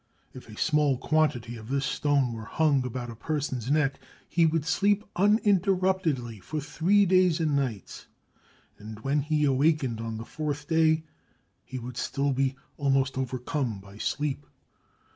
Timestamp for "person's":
3.15-3.69